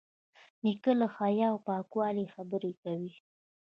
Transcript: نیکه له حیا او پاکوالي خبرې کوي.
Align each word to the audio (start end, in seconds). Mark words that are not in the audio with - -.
نیکه 0.63 0.91
له 0.99 1.07
حیا 1.15 1.47
او 1.53 1.57
پاکوالي 1.67 2.25
خبرې 2.35 2.71
کوي. 2.81 3.13